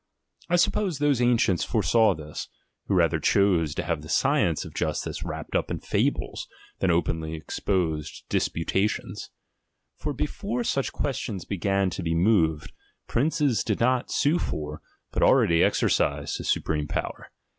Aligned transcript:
I 0.49 0.55
suppose 0.55 0.97
those 0.97 1.21
ancients 1.21 1.63
foresaw 1.63 2.15
this, 2.15 2.47
who 2.87 2.95
rather 2.95 3.19
chose 3.19 3.75
to 3.75 3.83
have 3.83 4.01
the 4.01 4.09
science 4.09 4.65
of 4.65 4.73
justice 4.73 5.21
wrapped 5.23 5.55
up 5.55 5.69
in 5.69 5.77
fables, 5.79 6.47
than 6.79 6.89
openly 6.89 7.35
ex 7.35 7.59
posed 7.59 8.15
to 8.15 8.23
disputations. 8.27 9.29
For 9.97 10.11
before 10.13 10.63
such 10.63 10.91
questions 10.91 11.45
began 11.45 11.91
to 11.91 12.01
be 12.01 12.15
moved, 12.15 12.73
princes 13.07 13.63
did 13.63 13.79
not 13.79 14.09
sue 14.09 14.39
for, 14.39 14.81
but 15.11 15.21
already 15.21 15.61
exercised 15.63 16.39
the 16.39 16.45
supreme 16.45 16.87
power. 16.87 17.29